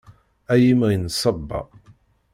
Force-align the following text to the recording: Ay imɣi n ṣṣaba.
Ay 0.53 0.63
imɣi 0.71 0.97
n 0.97 1.05
ṣṣaba. 1.15 1.61